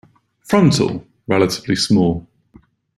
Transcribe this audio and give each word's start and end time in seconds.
Frontal: 0.43 1.05
Relatively 1.27 1.75
small. 1.75 2.25